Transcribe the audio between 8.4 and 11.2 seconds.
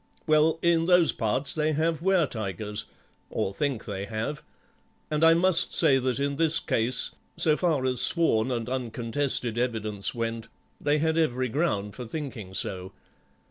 and uncontested evidence went, they had